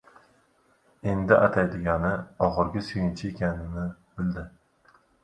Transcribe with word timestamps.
endigi 1.11 1.35
ataydigani 1.47 2.13
oxirgi 2.47 2.83
suyunchi 2.87 3.29
ekanini 3.33 3.85
bildi. 4.17 4.47